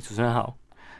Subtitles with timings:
[0.00, 0.56] 主持人好。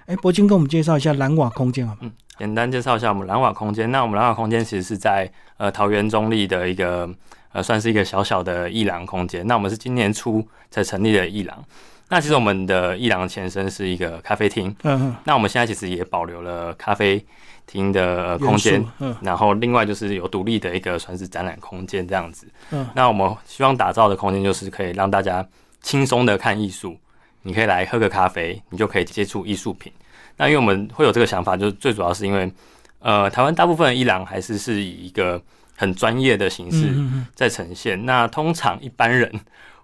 [0.07, 2.01] 哎，博金跟我们介绍一下蓝瓦空间好吗？
[2.03, 3.91] 嗯，简单介绍一下我们蓝瓦空间。
[3.91, 7.09] 那我们蓝瓦空间其实是在呃桃园中立的一个
[7.53, 9.47] 呃算是一个小小的艺廊空间。
[9.47, 11.65] 那我们是今年初才成立的艺廊。
[12.09, 14.75] 那其实我们的艺廊前身是一个咖啡厅。
[14.83, 15.17] 嗯嗯。
[15.25, 17.25] 那我们现在其实也保留了咖啡
[17.67, 18.85] 厅的空间。
[18.99, 19.15] 嗯。
[19.23, 22.49] 然后另外就是有独立的一个算是展览空间这样子。
[22.73, 22.85] 嗯。
[22.97, 25.47] 那我们希望打造的空间就是可以让大家
[25.83, 26.97] 轻松的看艺术。
[27.43, 29.93] 你可以来喝个咖啡，你就可以接触艺术品。
[30.37, 32.51] 那因为我们会有这个想法，就是最主要是因为，
[32.99, 35.43] 呃，台湾大部分的艺廊还是是以一个
[35.77, 36.95] 很专业的形式
[37.35, 38.05] 在呈现。
[38.07, 39.31] 那通常一般人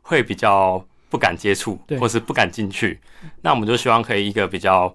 [0.03, 2.99] 会比较不敢接触，或是不敢进去。
[3.43, 4.95] 那我们就希望可以一个比较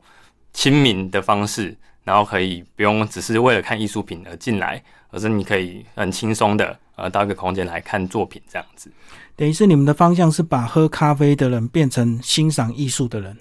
[0.54, 8.91] 亲民的方式，然后可以不用只是为了看艺术品而进来，而是你可以很轻松的呃到一个空间来看作品这样子。
[9.36, 13.36] 等于是你们的方向是把喝咖啡的人变成欣赏艺术的人，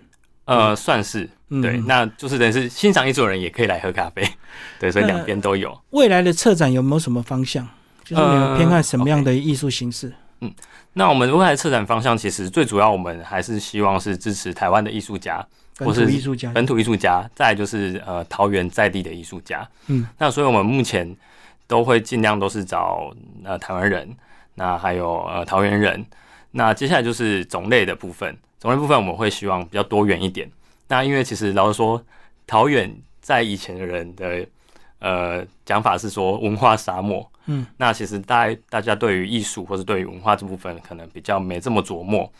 [0.46, 1.28] 呃，算是
[1.62, 4.26] 对，那就是等于是欣赏艺术的人也可以来喝咖啡，
[4.80, 5.78] 对，所以两边都有。
[5.90, 7.68] 未来的策展有没有什么方向？
[8.04, 10.12] 就是你们偏爱什么样的艺术形式？
[10.40, 10.50] 嗯，
[10.94, 15.46] 那我们未来策展方向其实最主要，我们还是希望是支持台湾的艺术家，
[15.78, 19.68] 或是艺术家，本土艺术家，再就是呃桃园在地的艺术家。
[19.88, 21.14] 嗯，那所以我们目前
[21.70, 24.12] 都会尽量都是找呃台湾人。
[24.56, 26.04] 那还有呃桃园人，
[26.50, 28.36] 那接下来就是种类的部分。
[28.58, 30.50] 种类部分我们会希望比较多元一点。
[30.88, 32.02] 那因为其实老实说，
[32.46, 34.44] 桃园在以前的人的
[34.98, 37.24] 呃讲法是说文化沙漠。
[37.46, 42.30] 嗯，那其实大大家对于艺术或者对于文化这部分可能比较没这么琢磨。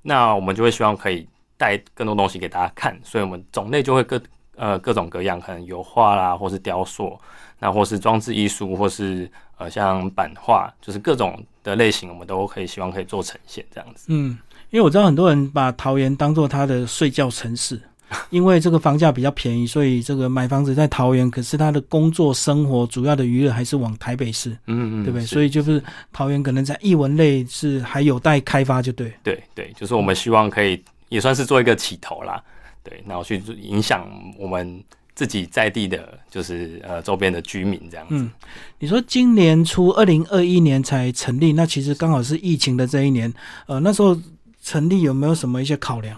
[0.00, 4.20] 那我们就会希望可以带更多东西给大家看，所以我们种类就会各
[4.58, 7.18] 呃各种各样，可能油画啦，或是雕塑，
[7.58, 11.42] 那或是装置艺术，或是呃像版画，就是各种。
[11.64, 14.06] 的类型，我们都可以希望可以做呈现这样子。
[14.08, 14.38] 嗯，
[14.70, 17.78] 因为我知道很多人把桃园当做他的睡觉城市，
[18.30, 21.30] 因为这个房价比较便宜，所以这个买房子在桃园。
[21.30, 25.26] 可是他的工作生活主要的娱乐还是往台北市，嗯嗯，对不对？
[25.26, 29.12] 所以就是桃园可能在艺文类是还有待开发，就对。
[29.22, 32.42] 对对，就是我们希望可以也算是做一个起头啦。
[32.88, 34.82] 对，然后去影响我们。
[35.18, 38.14] 自己在地的，就是呃周边的居民这样子。
[38.14, 38.30] 嗯，
[38.78, 43.34] 你说今年初二零二一年才成立，那其实刚好是疫情的这一年。
[43.66, 44.16] 呃，那时候
[44.62, 46.16] 成立有没有什么一些考量？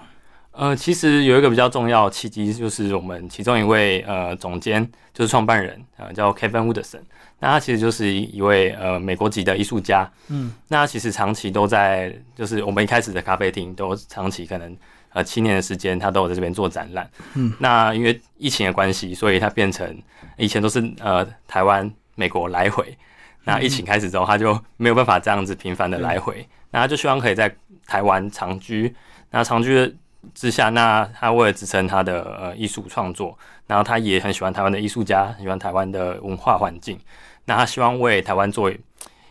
[0.52, 7.00] 呃，其实有一个比较重要契机，就是我们其中一位呃总监，就是创办人啊，叫 Kevin Woodson。
[7.38, 10.06] 那他其实就是一位呃美国籍的艺术家。
[10.28, 14.76] 嗯，那其实长期都在，就是我们一开始的咖啡厅都长期可能。
[15.12, 17.10] 呃，七年的时间，他都有在这边做展览。
[17.34, 20.00] 嗯，那因为疫情的关系，所以他变成
[20.36, 22.96] 以前都是呃台湾、美国来回。
[23.42, 26.46] 那疫情开始之后，他就没有办法这样子频繁的来回。
[26.70, 27.52] 那他就希望可以在
[27.86, 28.94] 台湾长居。
[29.30, 29.96] 那长居
[30.34, 36.98] 之下，那他为了支撑他的呃艺术创作，然后他也很喜欢台湾的艺术家，很喜欢台湾的文化环境。
[37.46, 38.70] 那他希望为台湾做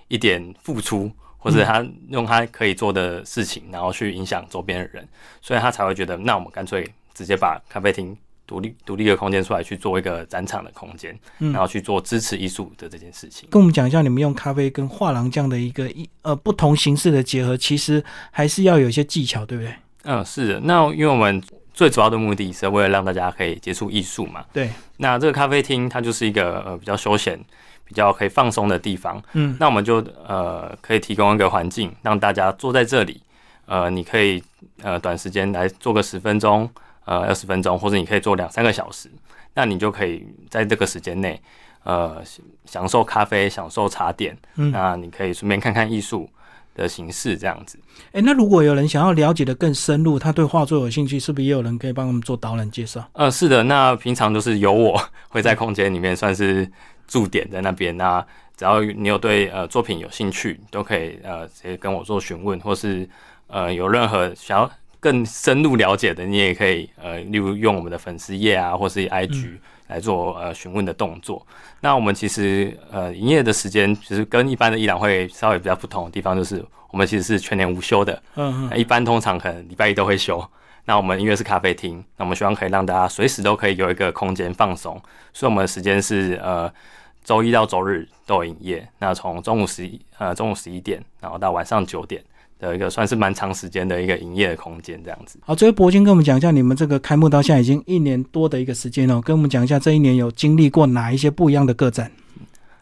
[0.09, 1.09] 一点付出。
[1.39, 5.07] 或者他用他可以做的事情，然后去影响周边的人，
[5.41, 13.47] 所以他才会觉得，那我们干脆直接把咖啡厅独立独立的空间出来，去做一个展场的空间，然后去做支持艺术的这件事情。
[13.49, 19.73] 跟我们讲一下，你们用咖啡跟画廊这样的一个一呃不同形式的结合，其实还是要有一些技巧，对不对？
[20.03, 20.59] 嗯，是的。
[20.61, 21.41] 那因为我们
[21.73, 24.43] 最主要的目的是为了让大家可以接触艺术嘛。
[24.51, 24.69] 对。
[24.97, 27.39] 那这个咖啡厅它就是一个呃比较休闲。
[27.89, 29.95] 比较可以放松的地方，嗯，那我们就
[30.27, 33.19] 呃可以提供一个环境，让大家坐在这里，
[33.65, 34.41] 呃，你可以
[34.83, 36.69] 呃短时间来做个十分钟，
[37.05, 39.09] 呃二十分钟，或者你可以做两三个小时，
[39.55, 41.41] 那你就可以在这个时间内，
[41.83, 42.21] 呃
[42.65, 46.29] 享受咖啡，享受茶点，嗯，那你可以顺便看看艺术
[46.75, 47.79] 的形式这样子。
[48.11, 53.03] 哎，那如果有人想要了解的更深入，他对画作有兴趣，是不是也有人可以帮他们做导览介绍？
[53.13, 56.71] 呃，是的，那平常都是由我 会在空间里面算是。
[57.09, 58.25] 驻点在那边，那
[58.55, 63.09] 只要你有对呃作品有兴趣，都可以呃直接跟我做询问，或是
[63.47, 69.57] 呃有任何想要更深入了解的，你也可以呃例如用我们的粉丝页啊，或是 IG
[69.87, 71.45] 来做呃询问的动作。
[71.81, 78.21] 那我们其实呃营业的时间其实跟一般的伊朗会稍微比较不同的地方，就是我们其实是全年无休的。
[78.35, 78.77] 嗯嗯。
[78.77, 80.45] 一般通常可能礼拜一都会休。
[80.85, 85.01] 那我们因为是咖啡厅，那我们希望可以让大家随时都可以有一个空间放松，
[85.33, 86.71] 所以我们的时间是呃。
[87.23, 92.23] 周一到周日都有营业，那从中午十一呃中午十一点，然后到晚上九点
[92.59, 95.39] 的一个算是蛮长时间的一个营业的空间，这样子。
[95.45, 102.11] 好，最后博君跟我们讲一下，你们这个开幕到现在已经一年多的一个时间哦，跟我们讲一下这一年有经历过哪一些不一样的个展。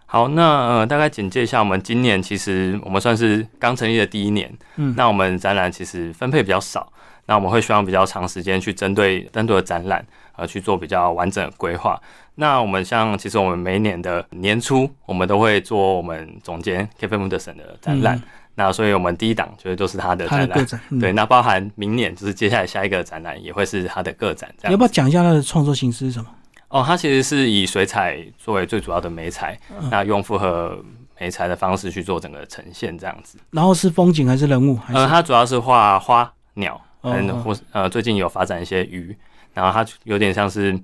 [0.10, 6.90] 好，那呃大概简介一下，我们今年其实我们算是刚成立的第一年，嗯，那我们展览其实分配比较少，
[7.26, 10.06] 那我们会希望比较长时间去针对单独的展览，
[10.38, 12.02] 呃，去做比较完整的规划。
[12.36, 18.22] 那我们像其实我们每年的年初，我们都会做我们总监 Kevin m u d e r s o n 的展览。
[18.56, 20.68] 那所以我们第一档其实都是他的展览。
[21.00, 24.50] 对，那包含明年就是接下来下一个展览也会是他的个展。
[24.58, 26.28] 这样，要不要讲一下他的创作形式是什么？
[26.70, 29.60] 哦，它其实是以水彩作为最主要的媒材，
[29.90, 30.84] 那用复合
[31.20, 33.38] 媒材的方式去做整个呈现这样子。
[33.52, 34.78] 然后是风景还是人物？
[34.94, 36.80] 呃，它主要是画花鸟。
[37.04, 39.16] 嗯，或呃，最近有发展一些鱼，
[39.54, 40.78] 然后它有点像是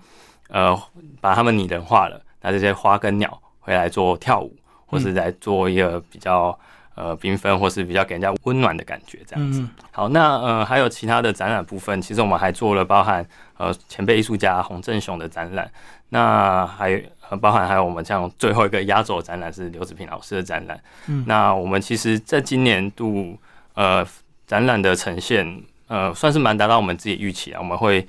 [0.47, 0.80] 呃，
[1.19, 6.57] 把它们拟人化了，那这些花跟鸟回来做跳舞，或是来做一个比较
[6.95, 9.66] 呃缤纷，或是比较给人家温暖的感觉这样子。
[9.92, 13.25] 好，那呃还有其他的展览部分，其实我们还做了包含
[13.57, 15.72] 呃前辈艺术家洪振雄的展览，
[16.10, 20.80] 那还有包含还有我们像最后一个压轴展览是刘子平老师的展览。
[21.07, 23.38] 嗯，那我们其实在今年度
[23.74, 24.06] 呃
[24.45, 25.63] 展览的呈现。
[25.88, 27.60] 呃，算是蛮达到我们自己预期啊。
[27.60, 28.07] 我们会，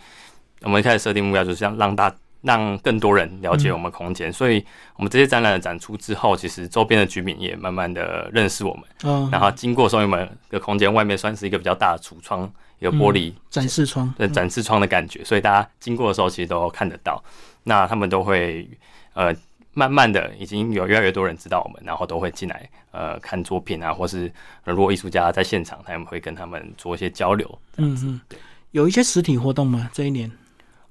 [0.63, 2.11] 我们一开始设定目标就是让让大
[2.45, 4.65] 让更多人了解我们空间，所以
[4.97, 8.85] 我们这些展览的展出之后，其实周边的居民也慢慢的认识我们。
[9.03, 12.49] 嗯，然后经过收银门的空间，外面算是一个比较大的橱窗，
[12.79, 17.21] 有玻璃展示窗，对展示窗的感觉，所以大家经过的时候其实都看得到。
[17.65, 18.69] 那他们都会
[19.15, 19.35] 呃。
[19.77, 24.33] 慢慢的，已经有越来越多人知道我们，然后都会进来呃看作品啊，或是
[24.63, 27.59] 如果艺术家在现场，他们会跟他们做一些交流。
[27.79, 28.39] 嗯嗯，对，
[28.71, 29.91] 有一些实体活动吗？
[29.93, 30.31] 这一年？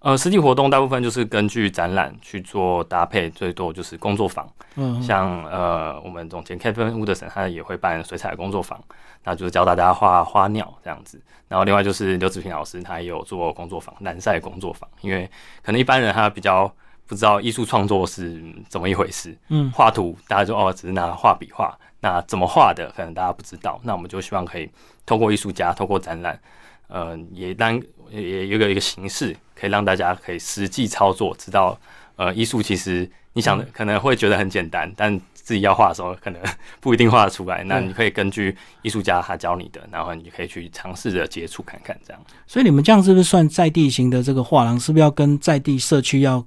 [0.04, 4.48] 呃，实体活动大部分就是根据展览去做搭配，最多就是工作坊。
[4.76, 8.80] 嗯，像呃我们总监 Kevin Wooderson 他也会办水彩工作坊，
[9.24, 11.20] 那就是教大家画花鸟这样子。
[11.48, 15.30] 然后另外就是刘子平老师他也有做工作坊，南赛工作坊，因为
[15.64, 16.72] 可能一般人他比较。
[17.06, 24.72] 不知道艺术创作是怎么一回事，嗯，画图大家就哦，只是拿画笔画，那怎么画的可能大家不知道，那我们就希望可以
[25.06, 26.40] 透过艺术家，透过展览，
[26.88, 31.80] 呃，也当也有个一个形式，可以让大家可以实际操作，知道
[32.16, 36.42] 呃，艺术其实你想的可能会觉得很简单，但自己要画的时候可能
[36.80, 42.22] 不一定画得出来，那你可以根据艺术家他教你的，然后你可以去尝试着接触看看这样。
[42.48, 44.80] 所以你们这样是不是算在地型的这个画廊？
[44.80, 46.46] 是不是要跟在地社区要？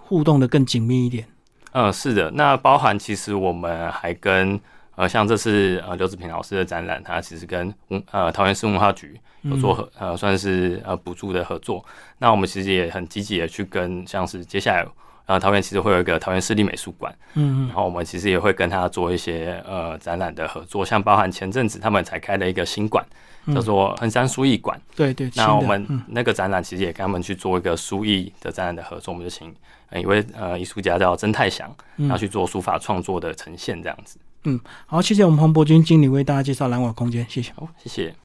[0.00, 1.24] 互动的更紧密一点。
[1.70, 2.28] 嗯，是的。
[2.32, 4.60] 那包含其实我们还跟
[4.96, 7.72] 呃，像这次呃刘子平老师的展览，他其实跟
[8.10, 11.84] 呃桃园市文化局有做合呃，算是呃补助的合作。
[12.18, 14.84] 那我们其实也很积极的去跟，像是接下来
[15.26, 23.04] 呃桃园其实会有一个桃园市立美术馆，嗯嗯，然后我们其实也会跟他做一些呃展览的合作，像包含前阵子他们才开了一个新馆。
[23.54, 25.30] 叫做横山书艺馆，对对。
[25.36, 29.54] 那我们那个展览其实也跟他们去做一个书艺的展览的合作，我们就请
[29.94, 34.18] 一位呃艺术家叫曾泰祥，然后去做书法创作的呈现这样子。
[34.18, 37.52] 嗯，嗯好，谢谢我们黄伯君经理为大家介绍蓝瓦空间，谢谢。
[37.54, 38.16] 好，谢谢。